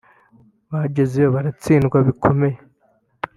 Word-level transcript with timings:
Bagezeyo 0.71 1.27
baratsindwa 1.35 1.97
bikomeye 2.07 2.57